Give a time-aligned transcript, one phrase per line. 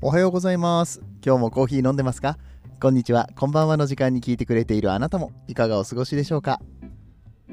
[0.00, 1.00] おはようございます。
[1.26, 2.38] 今日もコーヒー飲んでますか？
[2.80, 3.28] こんにちは。
[3.34, 6.60] こんばんはの時間に聞いてくれているあなたもいかがお過ごしでしょうか？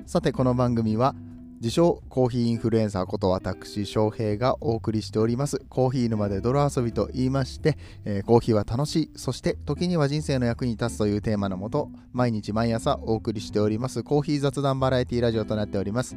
[0.05, 1.15] さてこの番組は
[1.55, 5.57] 自称コーヒーインフルエンサーこと私翔平がお送りしております。
[5.69, 9.11] コーヒー沼で泥遊びと言いまして、えー、コーヒーは楽しい。
[9.15, 16.15] そして時には人生の役に立つというテーマのもと毎日毎朝お送りしておりますコーヒー雑談バラエティラジオとなっております。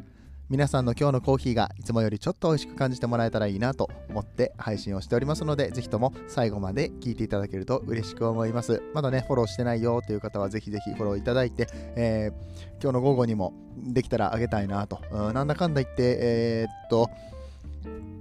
[0.51, 8.83] 皆さんの今日のコーヒーがいつもよりちょっと美味しく感じてもらえたらいいなと思って配信をしておりますので、ぜひとも最後まで聞いていただけると嬉しく思います。
[8.95, 15.03] まだね、フォローしてないよという方はぜひぜひフォローいただいて、えー、今日の午後にもできたらあげたいなと。
[15.11, 17.11] うん、なんだかんだ言って、えー、っと、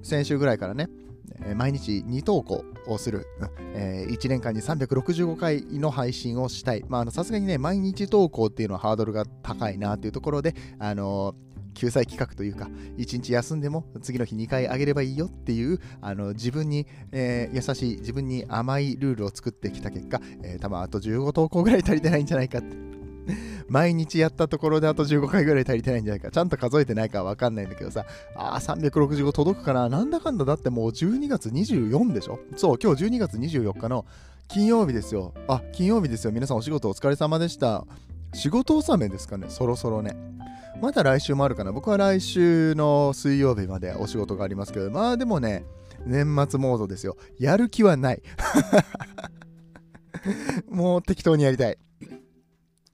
[0.04, 0.90] 先週ぐらいからね、
[1.56, 3.26] 毎日2投稿をする、
[3.74, 6.84] えー、1年間に365回の配信をしたい。
[7.12, 11.47] さすがにね、毎日投稿っていうのはハードルが高いなっていうところで、あのー
[11.78, 12.68] 救済企画というか、
[12.98, 22.76] 1日休んでも次の日2回あげればいいよっていう、あの自分に、えー、優しい、自分に甘いルールを作ってきた結果、えー、多分あと15投稿ぐらい足りてないんじゃないかって。
[23.68, 26.32] 毎日やったところであと15回ぐらい足りてないんじゃないか。
[26.32, 32.40] ちゃんと数えてないかわかんないんだけどさ、ああ、365届くかななんだかんだだってもう12月24でしょ？
[32.56, 34.06] そう、今日12月24日の
[34.48, 35.34] 金曜日ですよ。
[35.48, 36.32] あ、金曜日ですよ。
[36.32, 37.86] 皆さんお仕事お疲れ様でした。
[38.34, 40.16] 仕事納めですかね、そろそろね。
[40.82, 41.72] まだ来週もあるかな。
[41.72, 45.66] 僕は来週の水曜日までお仕事がありますけど、まあでもね、
[46.06, 47.18] 年末モードですよ。
[47.40, 48.22] やる気はない。
[50.70, 51.78] もう適当にやりたい。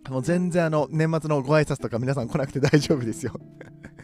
[0.09, 3.33] もう全然あの、年末のご挨拶とか皆さん来なくて大丈夫ですよ。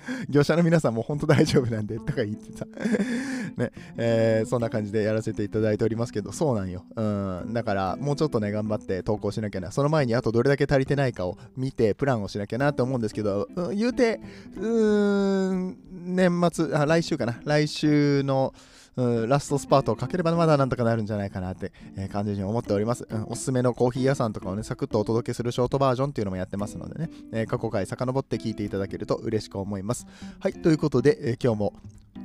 [0.29, 6.85] 業者の皆さんも本当大丈夫なんで、 とか言ってたね、えー、そんな感じでやらせていただいておりますけど、そうなんよ。
[6.95, 9.71] うん、だから、もうちょっとね、頑張って投稿しなきゃな。
[9.71, 14.19] その前にあとどれだけ足りてないかを見て、プランをしなきゃなと思うんですけど、うん、言うて、
[14.57, 17.39] うーん、年末、あ、来週かな。
[17.43, 18.53] 来週の、
[18.99, 23.23] うん、ラストスパートをかければまだなんとかなるんじゃないかなって、えー、感じに思っております、うん。
[23.29, 30.05] おすすめのコーヒー屋さんとかをね、サクッとお届けするショートバージョンっていうのもやってますのでね、えー、過去回遡って聞いていただけると嬉しく思います。
[30.39, 31.73] はい、ということで、えー、今日も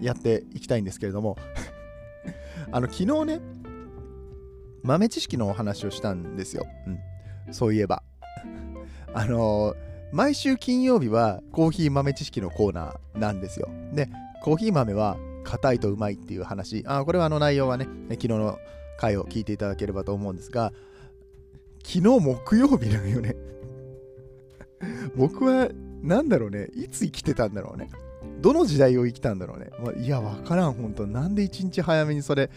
[0.00, 1.36] やっていきたいんですけれども、
[2.72, 3.40] あの、昨日ね、
[4.82, 6.66] 豆知識のお話をしたんですよ。
[7.46, 8.02] うん、そういえば。
[9.14, 9.76] あの
[10.12, 13.68] 毎週金曜日はコーヒー豆知識のコーナーなんですよ。
[13.92, 14.08] で、
[14.42, 16.82] コーヒー豆は硬いとうまいっていう話。
[16.86, 18.58] あこれはあの内容はね、昨日の
[18.98, 20.72] 回を聞いていただければと思うんですが、
[21.84, 23.36] 昨日木曜日なのよね
[25.14, 25.68] 僕は、
[26.02, 27.90] 何だろうね、いつ生きてたんだろうね。
[28.44, 29.70] どの時代を生きたんだろうね。
[29.78, 32.50] まあ、いや、わからん、本当なんで一日早めにそれ、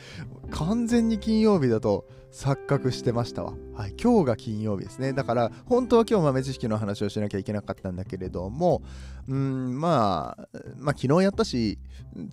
[0.51, 3.53] 完全に金曜日だと錯覚してましたわ。
[3.73, 5.13] はい、今日が金曜日ですね。
[5.13, 8.81] だから、本当は今日豆知識の話をしなきゃいけなかったんだけれども、
[9.27, 10.47] うん、まあ、
[10.77, 11.79] まあ、昨日やったし、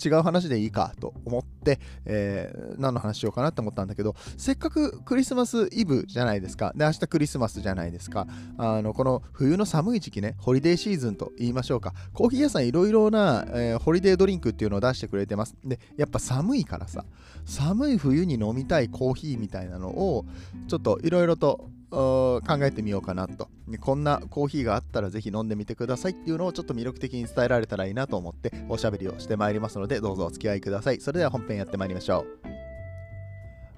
[0.05, 6.73] 違う話でいいかと思って、えー、何の話しようかなって思ったんだけど、せっかくクリスマスイブじゃないですか。
[6.77, 8.27] で、明日クリスマスじゃないですか。
[8.57, 11.95] あの、この冬の寒い時期ね、ホリデーシーズンと言いましょうか。
[12.13, 15.57] コーヒー屋さんいろいろな、えー、ホリデードリンクっていうのを出してくれてます。
[15.65, 17.05] で、やっぱ寒いからさ、
[17.45, 20.25] 寒い冬に飲みたいコーヒーみたいなのを、
[20.69, 23.49] ちょっといろいろと考えてみようかなと。
[23.81, 31.01] こんなコーヒーがあったらぜひ飲んでみてくださいっていうのをちょっと魅力的に伝えられたらいいなと思っておしゃべりをしてまいりますのでどうぞお付き合いください。
[31.01, 32.27] それでは本編やってまいりましょ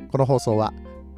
[0.00, 0.08] う。
[0.08, 0.72] この放送は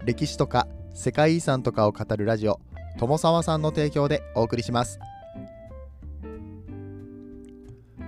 [0.05, 2.61] 歴史とか世界遺産とかを語るラジオ
[2.99, 4.99] 友沢さんの提供でお送りします。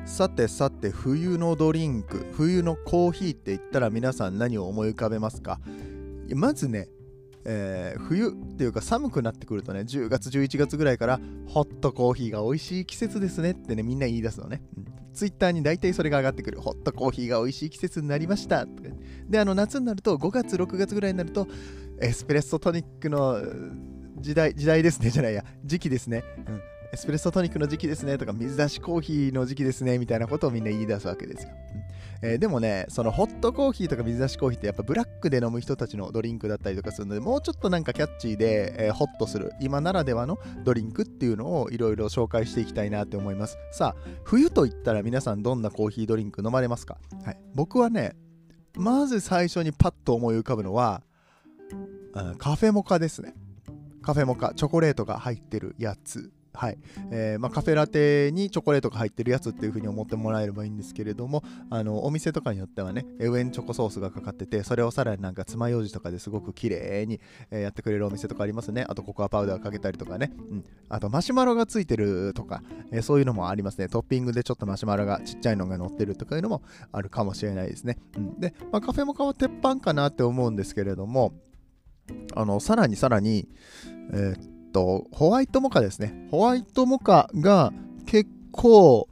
[0.05, 5.61] さてさて冬のドリンク冬のコーヒーって言ったら皆さん何を思い浮かべますか？
[6.35, 6.89] まずね
[7.45, 14.63] えー、冬っていうか寒くなってくるとね、10月、11月ぐらいからホットコーヒーが美味しい季節ですねってね、みんな言い出すのね。
[14.77, 14.85] うん、
[15.15, 16.61] ツイッターに大体それが上がってくる。
[16.61, 18.67] ホットコーヒーが美味しい季節になりました。
[19.27, 21.49] で、あの夏になると、5月、6月ぐらいになると、
[22.03, 23.41] エスプレッソトニックの
[24.19, 26.23] 時代、時代ですね、じゃないや、時期ですね。
[26.47, 26.61] うん
[26.93, 31.51] エスプレッソトニックの時期ですねとか水出しコーヒーの時期ですねみたいなことをみんな言い出すわけですよ。
[32.23, 43.57] えー、でもね、そのホットコーヒーとか水出しコーヒーってやっぱブラックで飲む人たちのドリンクだったりとかするので、もうちょっとなんかキャッチーで、えー、ホッとする、今ならではのドリンクっていうのをいろいろ紹介していきたいなって思います。
[43.73, 46.99] さあ、冬といったら皆さんどんなコーヒードリンク飲まれますか？
[47.25, 47.41] はい。
[47.55, 48.17] 僕はね、
[48.75, 51.03] まず最初にパッと思い浮かぶのは、
[52.37, 53.35] カフェモカですね。
[54.03, 56.79] カフェモカ、チョコレートが入ってるやつはい。
[57.11, 67.21] えーまあ、カフェラテにチョコレートが入ってるやつっていう風に思ってもらえればいいんですけれどもあのお店とかによってはね上にチョコソースがかかっててそれをさらになんか爪楊枝とかですごく綺麗に、
[67.51, 68.85] え、やってくれるお店とかありますね。
[68.89, 73.89] あとココアパウダーかけたりとかね、うん、あとマシュマロがついてるとか、えー、そういうのもありますね。
[73.89, 76.63] トッピングでちょっとマシュマロがちっちゃいのが乗ってるとかいうのも
[76.93, 81.33] あるかもしれないですね、うん、で、まあ、カフェモカは鉄板かなって思うんですけれども
[82.35, 83.49] あのさらにさらに、
[84.13, 86.29] えー、と、ホワイトモカですね。
[86.31, 87.73] ホワイトモカが
[88.07, 89.09] 結構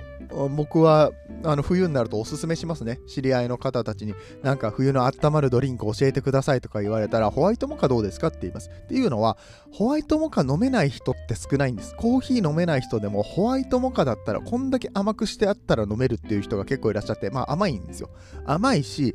[0.56, 1.10] 僕は
[1.44, 2.98] あの冬になるとおすすめしますね。
[3.06, 8.70] 知り合いの方たちに、なんか冬の温まるドリンク教えてくださいとか言われたら、ホワイトモカどうですかって言います。
[8.70, 9.38] っていうのは、
[9.72, 11.94] ホワイトモカ飲めない人って少ないんです。
[11.96, 18.10] コーヒー飲めない人でも、ホワイトモカだったら、こんだけ甘くしてあったら飲めるっていう人が結構いらっしゃって、まあ甘いんですよ。
[18.44, 19.14] 甘いし、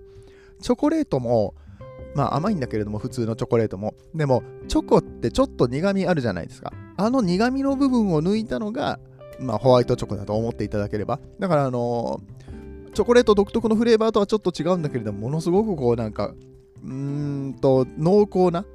[0.61, 1.55] チョコレートも
[2.15, 3.95] まあ甘いんだけれども普通のチョコレートも。
[4.13, 6.73] でもチョコってちょっと苦味あるじゃないですか。
[6.97, 8.99] あの苦味の部分を抜いたのが、
[9.39, 11.19] まあ、ホワイトチョコだと思っていただければ。
[11.39, 16.33] だからあのー、チョコレート独特のフレーバーとはちょっと違うんだけれどもものすごくこうなんか
[16.83, 16.91] うー
[17.49, 18.65] んと濃厚な、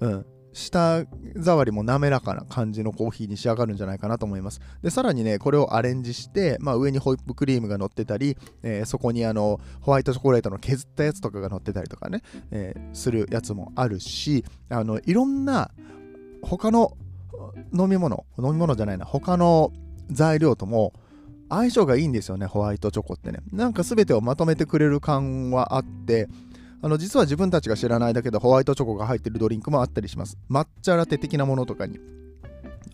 [0.00, 0.26] うん、
[0.56, 1.04] 舌
[1.38, 4.60] 触りも滑らかな感じのコーヒーに仕上がるんじゃないかなと思います。
[4.82, 15.70] で、さらにね、これをアレンジして、まあ、上にホイップクリームが乗ってたり、えー、そこにあのホワイトチョコレートの削ったやつとかが乗ってたりとかね、えー、するやつもあるし、あのいろんな
[16.42, 16.96] 他の
[17.78, 19.72] 飲み物、飲み物じゃないな、他の
[20.10, 20.94] 材料とも
[21.50, 23.40] 相性がいいんですよね、ホワイトチョコってね。
[23.52, 26.28] なんか全てをまとめてくれる感はあって、
[26.82, 30.38] あの実は自分たちが知らないだけでホワイトチョコが入ってるドリンクもあったりします。
[30.50, 31.98] 抹茶ラテ的なものとかに。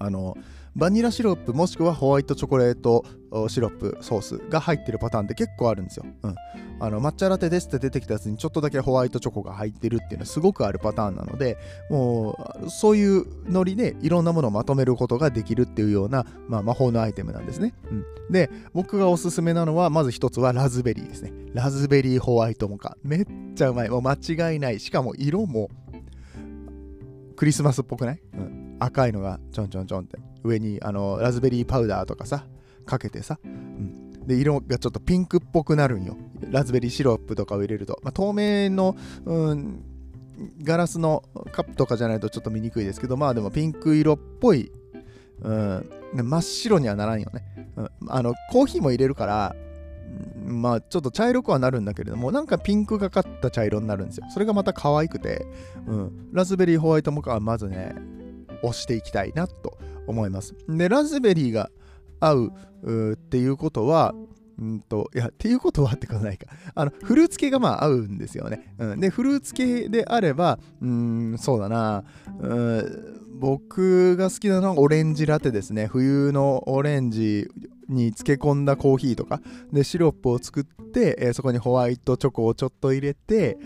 [0.02, 0.36] あの
[0.74, 3.04] バニラシロップもしくはホワイトチョコレート
[3.48, 6.06] シロップソースが入ってるパターンって結構あるんですよ。
[6.22, 6.34] うん、
[6.80, 11.58] あの抹茶ラテですって出てきたやつにちょっとだけホワイトチョコが入ってるっていうのはすごくあるパターンなので
[11.90, 17.74] もうそういうノリでいろんなものをまとめることができるっていうような、まあ、魔法のアイテムなんですね。
[17.90, 21.32] うん、で僕がおすすめなのはまず一つはラズベリーですね。
[21.52, 22.96] ラズベリーホワイトモカ。
[23.02, 23.90] めっちゃうまい。
[23.90, 24.80] もう間違いない。
[24.80, 25.68] しかも色も
[27.42, 32.44] クリスマスっぽくない、うん、赤いのがちょんちょんちょんって上にあのラズベリーパウダーとかさ
[32.84, 36.16] かけてさ、うん、で色がちょっとピンクっぽくなるんよ。
[36.50, 39.84] ラズベリーシロップとかを入れると、まあ、透明の、うん、
[40.62, 44.72] ガラスのカップとかじゃないとちょっと見にくいですけどまあでもピンク色っぽい、
[45.42, 47.44] うん、真っ白にはならんよね、
[47.76, 49.54] うん、あのコーヒーも入れるから
[50.44, 54.26] まあちょっと茶色くはなるんだけれどもなんかピンクがかった茶色になるんですよ。
[54.30, 55.46] それがまた可愛くて、
[55.86, 57.94] うん、ラズベリーホワイトモカはまずね
[58.62, 60.54] 押していきたいなと思います。
[60.68, 61.70] で、ラズベリーが
[62.20, 62.52] 合う
[63.14, 64.14] っていうことは、
[64.62, 66.46] うんと、いや、っていうことはってことないか。
[66.74, 68.74] あの、フルーツ系がまあ合うんですよね。
[68.78, 72.04] うん、で、フルーツ系であれば、うん、そうだな、
[72.38, 75.88] うん、僕が好きなのはオレンジラテですね。
[75.88, 77.50] 冬のオレンジ
[77.88, 79.40] に漬け込んだコーヒーとか
[79.72, 83.58] でシロップを作って、えー、そこにホワイトチョコをちょっと入れて、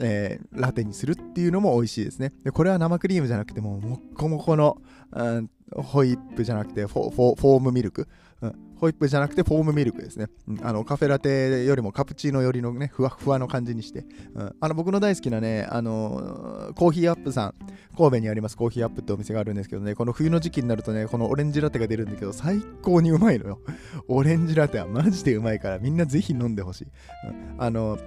[0.00, 4.78] えー、ラテにするっていうのも美味しいですねでこれは生クリームじゃなくてももっこもこの、
[5.12, 8.08] うん、ホイップじゃなくてフォフォームミルク、
[8.42, 17.54] うん、ホイップじゃなくてフォームミルクですね、うん、あのカフェラテよりもカプチーノよりのねふわふわの感じにして、うん、あの僕の大好きなねあのコーヒーアップさん。
[17.96, 23.60] 神戸にありますコーヒーアップってお店があるんですけどねこの冬の時期になるとねこのオレンジラテが出るんだけど最高にうまいのよ。
[24.08, 27.98] オレンジラテはマジでうまいからみんなぜひ飲んでほしい、うん、あの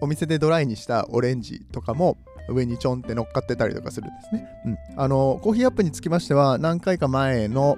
[0.00, 4.48] お店でドライにしたオレンジとかも上にちょんって乗っかってたりとかするんですね。
[4.66, 4.78] うん。
[4.96, 7.76] あの、コーヒーアップにつきましては、何回か前の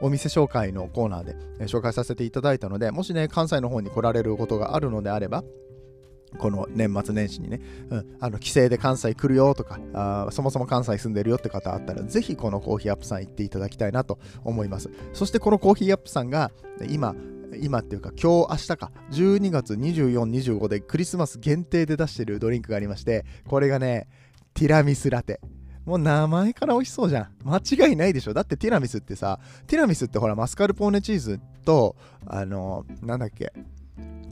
[0.00, 1.36] お店紹介のコーナーで
[1.66, 5.44] 紹介させていただいたので、もしね、関西の方に来られることがあるのであれば、
[6.38, 14.90] この年末年始にね、うん、あの帰省で関西来るよとかあ、そもそも関西住んでるよって方あったら、ぜひこのコーヒーアップさん行っていただきたいなと思います。
[15.12, 16.52] そしてこのコーヒーアップさんが
[16.88, 17.14] 今、
[17.60, 18.92] 今っていうか今日明日か。
[19.10, 24.08] 12月24、25でクリスマス限定で出してるドリンクがありましてこれがね
[24.54, 25.40] ティラミスラテ。
[25.84, 27.28] もう名前から美味しそうじゃん。
[27.42, 28.34] 間違いないでしょ。
[28.34, 33.52] だってティラミスってさティラミスってほらマスカルポーネチーズとあのなんだっけ。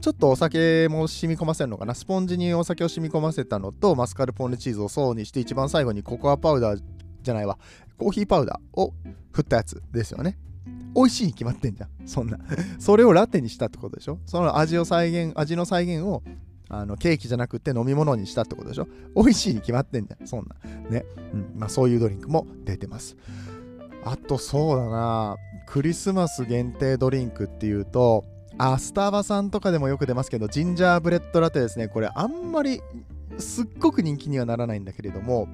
[0.01, 1.93] ちょっとお酒も染み込ませるのかな。
[1.93, 6.81] スポンジにお酒を染み込ませたのとマスカルポーネチーズを層にして一番最後にココアパウダー
[7.21, 7.57] じゃないわ。
[7.97, 8.93] コーヒーパウダーを
[9.33, 10.37] 振ったやつですよね。
[10.95, 11.89] 美味しいに決まってんじゃん。
[12.05, 12.39] そんな。
[12.79, 14.19] それをラテにしたってことでしょ？
[14.25, 16.23] その味を再現、味の再現を
[16.67, 18.87] あのケーキじゃなくて飲み物にしたってことでしょ？
[19.15, 20.27] 美味しいに決まってんじゃん。
[20.27, 20.55] そんな。
[20.89, 21.05] ね。
[21.33, 21.51] うん。
[21.55, 23.15] まあそういうドリンクも出てます。
[24.03, 25.35] あとそうだな。
[25.67, 28.25] クリスマス限定ドリンクっていうと、
[28.57, 31.87] あ、スタバさんとかでもよく出ますけど、ジンジャーブレッドラテですね。
[31.87, 32.81] これあんまり
[33.37, 35.47] すっごく人気にはならないんだけれども、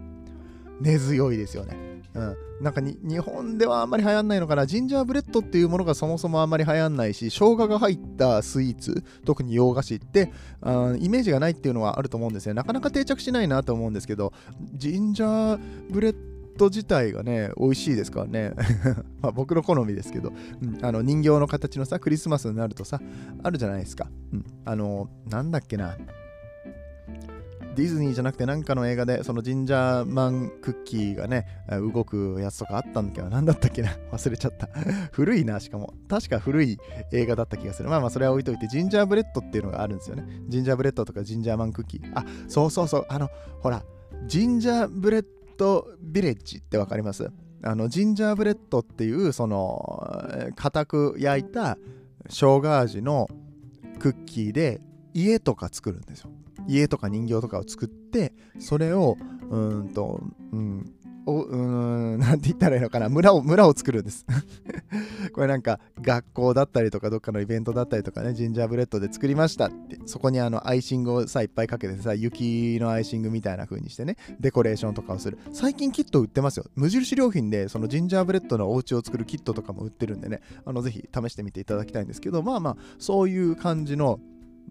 [0.79, 1.77] 根強いですよね。
[2.15, 4.65] うん、なんかに日本ではあんまり流行んないのかな。
[4.65, 10.31] ジンジャーブレッドっていうものがそもそもあんまり流行んないし生姜が入ったスイーツ特に洋菓子って
[10.61, 12.53] あイメージがないっていうのはあると思うんですよ。
[12.53, 14.31] なかなか定着しないなと思うんですけど
[14.73, 16.15] ジンジャーブレッ
[16.57, 18.53] ド自体がね美味しいですからね。
[19.21, 20.31] ま僕の好みですけど、
[20.61, 23.01] うん、あの人形の形のさクリスマスになるとさ
[23.43, 25.97] あるじゃないですか、うん、あのなんだっけな。
[27.75, 33.91] ディズニーじゃなくてなんかの映画でそのジンジャーマンクッキーがね動くやつとかあったんだけど何だったっけな。
[34.11, 34.67] 忘れちゃった。
[35.11, 35.93] 古いなしかも。
[36.07, 36.77] 確か古い
[37.11, 37.89] 映画だった気がする。
[37.89, 40.25] まあまあそれは置いといてジンジャーブレッドっていうのがあるんですよね。
[40.47, 42.11] ジンジャーブレッドとかジンジャーマンクッキー。
[42.15, 43.05] あそうそうそう。
[43.09, 43.29] あの
[43.61, 43.83] ほら
[44.25, 45.25] ジンジャーブレッ
[45.57, 47.29] ドビレッジってわかります？
[47.63, 51.77] あのジンジャーブレッドっていうその固く焼いた
[52.29, 53.27] 生姜味の
[53.99, 54.81] クッキーで
[55.13, 56.29] 家とか作るんですよ。
[56.67, 59.17] 家とか人形とかを作ってそれを
[59.49, 60.93] うんとうん
[61.27, 63.09] おうんなんて言ったらいいのかな。
[63.09, 64.25] 村を村を作るんです。
[65.33, 69.97] これなんか学校だったりとかどっかのイベントだったりとかねジンジャーブレッドで作りましたって。
[70.05, 75.39] そこにあのアイシングをさいっぱいかけてさ雪のアイシングみたいな風にしてねデコレーションとかをする。
[75.51, 76.65] 最近キット売ってますよ。
[76.75, 80.41] 無印良品でそのジンジャーブレッドのお家を作るキットとかも売ってるんでね。
[80.63, 84.19] あのぜひ試してみていただきたいんですけどまあまあそういう感じの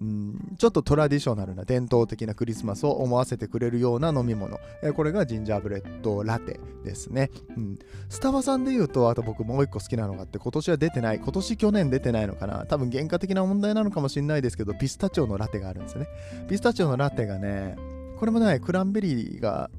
[0.01, 12.67] うんちょっとトラディショナルな伝統的なクリスマスを思わせてくれるような飲み物、えこれがジンジャーブレッドラテですね、うん、スタバさんで言うとあと僕もう一個好きなのがあって今年は出てない今年去年出てないのかな。
[12.67, 16.09] 多分原価的な問題なのかもしれないですけどピスタチオのラテがあるんですよね。
[16.49, 17.77] ピスタチオのラテがね
[18.19, 19.71] これもねクランベリーが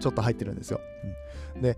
[0.00, 0.80] ちょっと入ってるんですよ、
[1.56, 1.76] うん、で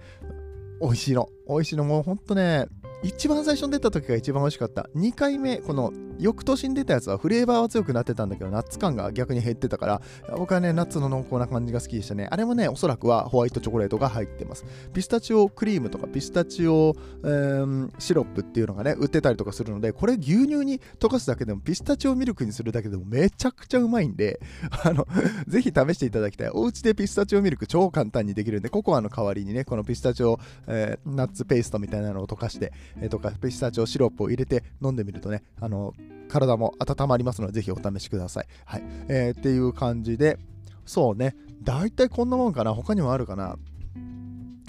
[0.80, 1.28] 美味しいの。
[1.48, 1.84] 美味しいの。
[1.84, 2.66] もうほんとね
[3.02, 4.88] 一番最初に出た時が一番美味しかった。
[4.94, 10.02] 2回目、この翌年に出たやつはフレーバーは強くなってたんだけど、ナッツ感が逆に減ってたから、
[10.36, 12.28] 僕はね、ナッツの濃厚な感じが好きでしたね。
[12.30, 14.66] あれもね、おそらくはホワイトチョコレートが入ってます。
[14.92, 24.40] ピスタチオクリームとかピスタチオ、えー、シロップっていうのがね、売ってたりとかするので、これ牛乳に溶かすだけでも、ピスタチオミルクにするだけでもめちゃくちゃうまいんで、
[24.84, 25.06] あの、
[25.48, 26.50] ぜひ試していただきたい。
[26.52, 35.94] お家でピスタチオミルク超簡単にできるんで、ココアの代わりにね、このピスタチオ、えー、ナッツペーストみたいなのを溶かして、えー、とか、ピスタチオシロップを入れて飲んでみるとね、あの、
[36.28, 38.46] 体も温まりますので、ぜひお試しください。
[38.64, 38.82] はい。
[39.08, 40.38] えー、っていう感じで、
[40.86, 42.74] そうね、大体こんなもんかな。
[42.74, 43.56] 他にもあるかな。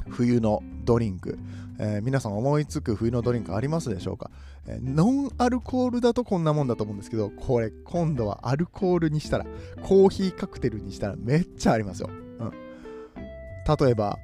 [0.10, 1.38] 冬のドリンク。
[1.80, 4.30] えー、皆さん思いつく冬のドリンクありますでしょうか、
[4.68, 9.46] えー、ノンアルコールだとこんなもんだと思うんですけど、これ今度はアルコールにしたら、
[9.82, 12.10] コーヒーカクテルにしたらめっちゃありますよ。
[12.40, 14.20] うん、例えば、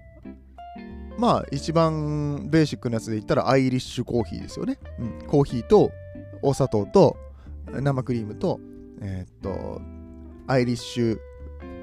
[1.18, 4.80] まあ一番ベーシックなやつで言ったらアイリッシュコーヒーですよね。
[5.00, 5.92] うん、コーヒーと
[6.42, 7.18] お砂糖と
[7.72, 8.60] 生クリームと、
[9.02, 9.82] えー、っと、
[10.48, 11.20] アイリッシュ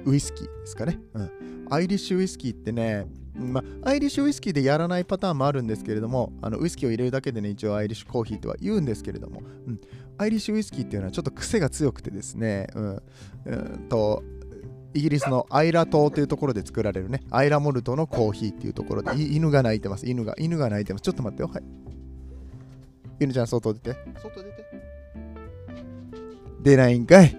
[0.06, 0.98] ウイスキーですかね。
[1.14, 1.66] うん。
[1.70, 9.80] アイリッシュウイスキーってね、まあ、アイリッシュウイスキーでやらないパターンもあるんですけれども、あのウイスキーを入れるだけでね、一応アイリッシュコーヒーとは言うんですけれども、うん、
[10.18, 13.02] アイリッシュウイスキーっていうのはちょっと癖が強くてですね、うん、
[13.46, 14.22] うんと
[14.94, 21.02] イギリスのアイラ島というところで作られるね、アイラモルトのコーヒーっていうところで、犬が鳴いてます、犬が、犬が鳴いてます。
[21.02, 21.62] ちょっと待ってよ、はい。
[23.20, 23.90] 犬ちゃん、外出て。
[24.22, 24.64] 外出て。
[26.62, 27.36] 出ないんかい。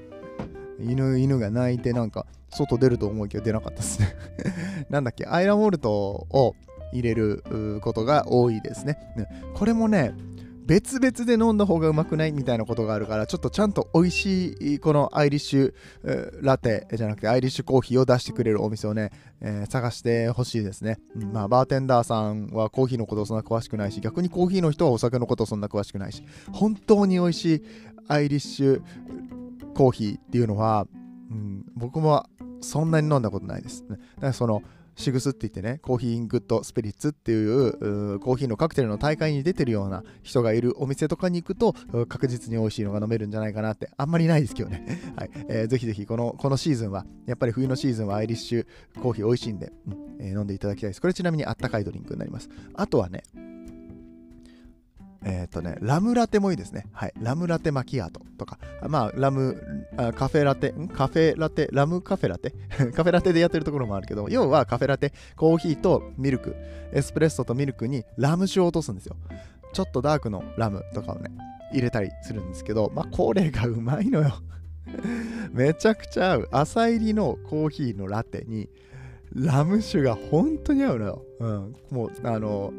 [0.78, 4.14] 犬、犬が鳴いて、なんか、外出ると思うけど出なかったですね
[4.88, 6.54] なんだっけ、アイラモルトを
[6.92, 7.42] 入れる
[7.82, 8.98] ことが多いですね。
[9.54, 10.14] これもね、
[10.66, 15.74] 別々で飲んだ方がうまくないみたいなことがあるからちょっとちゃんと美味しいこのアイリッシュ
[16.42, 27.62] ラテじゃなくてアイリッシュコーヒーを出してくれるお店をね、えー、探してほしいですね、うん、まあバーテンダーさんはコーヒーのことそんな詳しくないし逆にコーヒーの人はお酒のことそんな詳しくないし本当に美味しい
[28.08, 28.82] アイリッシュ
[29.74, 30.86] コーヒーっていうのは、
[31.30, 32.26] うん、僕も
[32.60, 34.62] そんなに飲んだことないです、ね、だからその
[34.96, 41.74] シグスって言ってね、コーヒーグッドスピリッツっていうコーヒーのカクテルの大会に出てるような人がいるお店とかに行くと
[42.08, 45.00] 確実に美味しいのが飲めるんじゃないかなってあんまりないですけどね。
[45.16, 48.66] はいえー、ぜひぜひこのこのシーズンは、やっぱり冬のシーズンはアイリッシュ
[49.00, 51.00] コーヒー美味しいんで、うんえー、飲んでいただきたいです。
[51.00, 52.48] これちなみにあったかいドリンクになります。
[52.74, 53.22] あとはね、
[55.26, 56.86] えっ、ー、とね、ラムラテもいいですね。
[56.92, 57.12] はい。
[57.20, 59.60] ラムラテマキアートとか、まあ、ラム、
[59.96, 62.52] あカフェラテ、カフェラテ、ラムカフェラテ？
[62.94, 66.54] カフェラテでやってるところもあるけど、要はカフェラテ、コーヒーとミルク、
[66.92, 69.16] エスプレッソとミルクにラム酒を落とすんですよ。
[69.72, 71.30] ちょっとダークのラムとかをね、
[71.72, 74.32] 入れたりするんですけど、まあ、これがうまいのよ
[75.50, 76.48] めちゃくちゃ合う。
[76.52, 78.68] 朝入りのコーヒーのラテに、
[79.34, 81.24] ラム酒が本当に合うのよ。
[81.40, 81.74] うん。
[81.90, 82.72] もう、あの、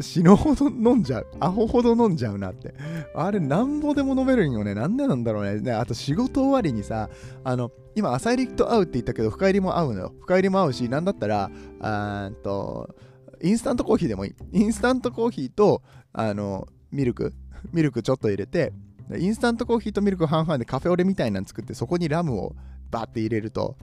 [0.00, 1.26] 死ぬほど飲んじゃう。
[1.40, 2.74] アホほど飲んじゃうなって。
[3.14, 4.74] あれ、なんぼでも飲めるんよね。
[4.74, 5.60] なんでなんだろうね。
[5.60, 7.10] ねあと、仕事終わりにさ、
[7.44, 10.14] あの、今、朝入りと合うって言ったけど、深入りも合うのよ。
[10.20, 12.94] 深入りも合うし、なんだったら、あーと、
[13.42, 14.34] インスタントコーヒーでもいい。
[14.52, 15.82] インスタントコーヒーと、
[16.12, 17.34] あの、ミルク、
[17.72, 18.72] ミルクちょっと入れて、
[19.18, 22.54] インスタントコーヒーとミルク半々でカフェオレみたいなの作って、そこにラムを
[22.90, 23.76] バーって入れると、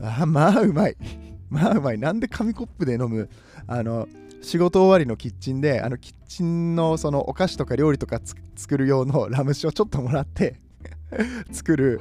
[0.00, 0.96] あまあうまい。
[1.50, 1.98] まあうまい。
[1.98, 3.28] なんで紙コップで飲む、
[3.66, 4.08] あの、
[4.46, 8.20] 仕事終わりのキッチンで、あのキッチンのそのお菓子とか料理とか
[8.54, 10.60] 作る用のラム酒をちょっともらって
[11.50, 12.00] 作る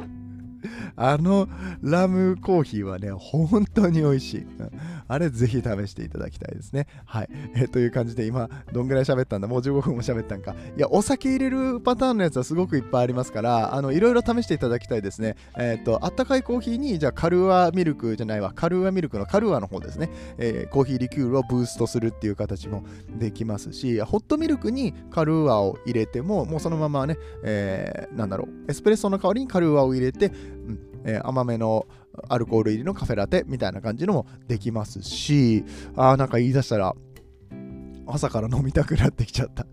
[0.98, 1.48] あの
[1.82, 4.48] ラムコーヒーはね、本当に美味しい。
[5.08, 6.88] あれぜひ試していただきたいですね。
[7.06, 7.30] はい。
[7.56, 9.48] え、という感じで今、どんぐらい喋ったんだ？
[9.48, 10.56] もう15分も喋ったんか。
[10.76, 15.36] いや、お酒入れるパターンのやつはすごくいっぱいありますから、あの、いろいろ試していただきたいですね。
[15.58, 20.10] えっ、ー、と、あったかいコーヒーに、じゃあカルアミルクじゃないわ、カルアミルクのカルアの方ですね。
[20.38, 22.84] えー、コーヒーリキュールをブーストするっていう形も
[23.20, 30.32] できますし、ホットミルクにカルアを入れても、もうそのままね、えー、なんだろう、エスプレッソの代わりにカルアを入れて、
[30.68, 30.80] うん。
[31.06, 31.86] えー、甘めの
[32.30, 35.64] アルコール入りのカフェラテみたいな感じのもできますし、
[35.96, 36.96] あーなんか言い出したら、
[38.08, 39.66] 朝から飲みたくなってきちゃった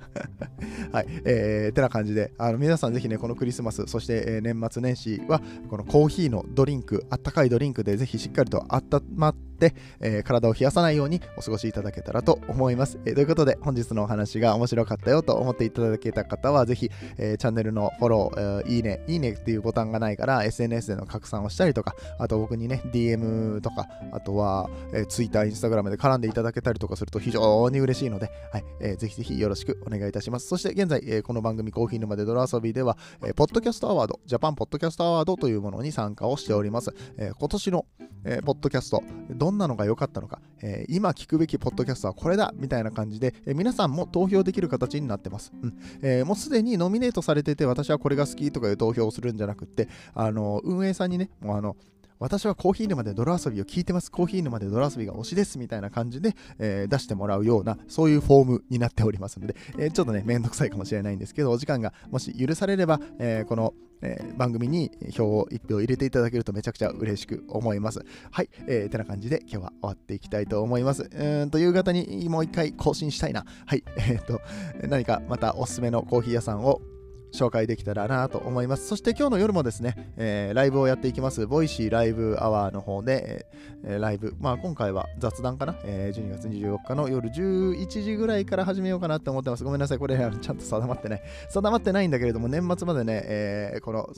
[0.92, 1.06] はい。
[1.24, 12.98] えー、てな感じで、あの皆さんぜひね、このクリスマス、そして、えー、年末年始は、このコーヒーのドリンク、あったかいドリンクでぜひしっかりと温まって、えー、体を冷やさないようにお過ごしいただけたらと思います。
[13.04, 28.21] えー、ということで、本日のお話が面白かったよと思っていただけた方は、ぜひ、えー、チャンネルのフォロー、えー、いいね、いいねっていうボタンがないから、SNS での拡散をしたりとか、あと僕にね、DM とか、あとは、えー、Twitter、Instagram で絡んでいただけたりとかすると非常に嬉しいので、
[28.52, 30.48] はい、えー、ぜひぜひよろしくお願いいたします。
[30.48, 36.92] そして現在、えー、この番組コーヒー沼で泥遊びでは、えー、ポッドキャストアワード、ジャパンポッドキャストアワードというものに参加をしております。
[37.16, 37.86] えー、今年の、
[38.24, 45.52] えー、ポッドキャスト、どんなのが良かったのか、えー、今聞くべきポッドキャストはこれだみたいな感じで、えー、皆さんも投票できる形になってます。
[45.62, 51.76] うんえー、もうすでにノミネートされてて、私はこれが好きとかいう投票をするんじゃなくて、あの運営さんにね、もうあの
[52.19, 54.11] 私はコーヒー沼で泥遊びを聞いてます。
[54.11, 55.59] コーヒー沼で泥遊びが推しです。
[55.59, 68.00] みたいな感じで、えー、出してもらうような、そういうフォームになっておりますので、 えー、ちょっとね、めんどくさいかもしれないんですけど、お時間がもし許されれば、えー、この、え、番組に票を1票入れていただけるとめちゃくちゃ嬉しく思います。
[68.31, 71.09] はい、えー、てな感じで今日は終わっていきたいと思います。
[71.12, 73.45] うんと、夕方にもう一回更新したいな。
[73.64, 74.40] はい、え、っと、
[74.88, 76.83] 何かまたおすすめのコーヒー屋さんを
[77.32, 78.86] 紹介できたらなと思います。
[78.86, 81.46] そして今日の夜もですね、えー、ライブをやっていきます。
[81.46, 83.46] Voicy ライブアワーの方で、
[83.85, 89.64] えー、ライブ、まあ今回は雑談かな、えー、12月24日の夜11時ぐらいから始めようかなと思ってます。
[89.64, 91.22] ごめんなさい、これちゃんと定まってない。
[91.48, 94.09] 定まってないんだけれども、年末までね、えー、この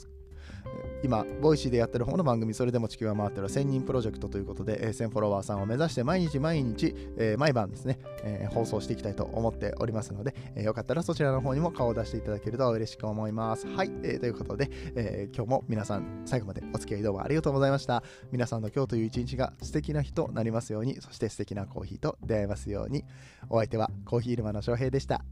[1.03, 13.67] 今、 Voicy でやってる方の番組、それでも地球は回ってる1000人プロジェクトということで、え、1000フォロワーさんを目指して毎日毎日、えー、毎晩ですね、えー、放送していきたいと思っておりますので、えー、よかったらそちらの方にも顔を出していただけると嬉しく思います。
[13.67, 18.01] はい、えー、ということで、えー、今日も皆さん最後までお付き合いどうもありがとうございました。
[18.31, 23.05] 皆さんの今日という一日が素敵な日となりますように、そして素敵なコーヒーと出会えますように。
[23.49, 25.23] お相手はコーヒー沼の翔平でした。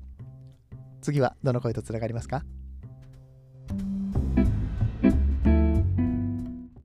[1.02, 2.44] 次はどの声とつながりますか？